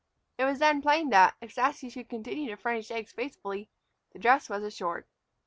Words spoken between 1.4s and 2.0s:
if Sassy